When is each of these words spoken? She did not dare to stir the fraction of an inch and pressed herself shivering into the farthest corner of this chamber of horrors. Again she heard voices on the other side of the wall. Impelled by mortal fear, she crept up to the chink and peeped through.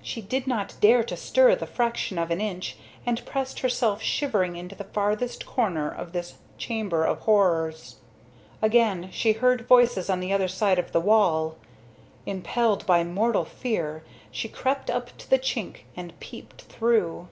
She 0.00 0.22
did 0.22 0.46
not 0.46 0.72
dare 0.80 1.02
to 1.04 1.18
stir 1.18 1.54
the 1.54 1.66
fraction 1.66 2.18
of 2.18 2.30
an 2.30 2.40
inch 2.40 2.78
and 3.04 3.22
pressed 3.26 3.60
herself 3.60 4.00
shivering 4.00 4.56
into 4.56 4.74
the 4.74 4.84
farthest 4.84 5.44
corner 5.44 5.90
of 5.90 6.12
this 6.12 6.36
chamber 6.56 7.04
of 7.04 7.18
horrors. 7.18 7.96
Again 8.62 9.10
she 9.12 9.32
heard 9.32 9.68
voices 9.68 10.08
on 10.08 10.20
the 10.20 10.32
other 10.32 10.48
side 10.48 10.78
of 10.78 10.92
the 10.92 11.00
wall. 11.00 11.58
Impelled 12.24 12.86
by 12.86 13.04
mortal 13.04 13.44
fear, 13.44 14.02
she 14.30 14.48
crept 14.48 14.88
up 14.88 15.14
to 15.18 15.28
the 15.28 15.38
chink 15.38 15.80
and 15.94 16.18
peeped 16.20 16.62
through. 16.62 17.28